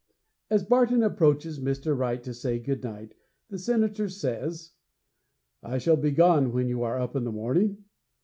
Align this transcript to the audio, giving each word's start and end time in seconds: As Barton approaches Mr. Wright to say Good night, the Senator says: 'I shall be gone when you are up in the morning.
As 0.49 0.63
Barton 0.63 1.03
approaches 1.03 1.59
Mr. 1.59 1.95
Wright 1.95 2.23
to 2.23 2.33
say 2.33 2.57
Good 2.57 2.83
night, 2.83 3.13
the 3.49 3.59
Senator 3.59 4.09
says: 4.09 4.71
'I 5.61 5.77
shall 5.77 5.95
be 5.95 6.09
gone 6.09 6.51
when 6.51 6.67
you 6.67 6.81
are 6.81 6.99
up 6.99 7.15
in 7.15 7.23
the 7.23 7.31
morning. 7.31 7.83